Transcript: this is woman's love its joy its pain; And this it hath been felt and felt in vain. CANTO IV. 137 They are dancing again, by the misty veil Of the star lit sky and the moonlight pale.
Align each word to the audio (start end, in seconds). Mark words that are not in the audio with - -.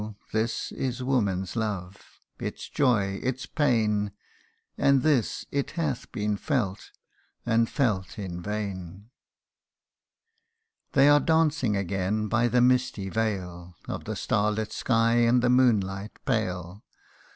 this 0.31 0.71
is 0.71 1.03
woman's 1.03 1.55
love 1.55 2.19
its 2.39 2.67
joy 2.67 3.19
its 3.21 3.45
pain; 3.45 4.11
And 4.75 5.03
this 5.03 5.45
it 5.51 5.69
hath 5.77 6.11
been 6.11 6.37
felt 6.37 6.89
and 7.45 7.69
felt 7.69 8.17
in 8.17 8.41
vain. 8.41 8.81
CANTO 8.81 9.09
IV. 9.59 10.95
137 10.95 11.05
They 11.05 11.09
are 11.09 11.19
dancing 11.19 11.77
again, 11.77 12.27
by 12.29 12.47
the 12.47 12.61
misty 12.61 13.09
veil 13.11 13.75
Of 13.87 14.05
the 14.05 14.15
star 14.15 14.51
lit 14.51 14.73
sky 14.73 15.17
and 15.17 15.43
the 15.43 15.51
moonlight 15.51 16.17
pale. 16.25 16.83